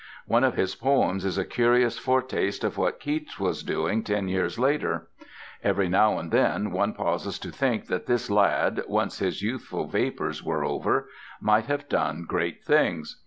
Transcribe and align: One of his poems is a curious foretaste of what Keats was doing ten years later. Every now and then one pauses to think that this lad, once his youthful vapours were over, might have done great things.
One 0.25 0.43
of 0.43 0.55
his 0.55 0.73
poems 0.73 1.23
is 1.25 1.37
a 1.37 1.45
curious 1.45 1.99
foretaste 1.99 2.63
of 2.63 2.75
what 2.75 2.99
Keats 2.99 3.39
was 3.39 3.61
doing 3.61 4.01
ten 4.01 4.27
years 4.27 4.57
later. 4.57 5.09
Every 5.63 5.87
now 5.89 6.17
and 6.17 6.31
then 6.31 6.71
one 6.71 6.93
pauses 6.93 7.37
to 7.37 7.51
think 7.51 7.85
that 7.85 8.07
this 8.07 8.27
lad, 8.27 8.81
once 8.87 9.19
his 9.19 9.43
youthful 9.43 9.85
vapours 9.85 10.43
were 10.43 10.65
over, 10.65 11.07
might 11.39 11.67
have 11.67 11.87
done 11.87 12.25
great 12.27 12.63
things. 12.63 13.17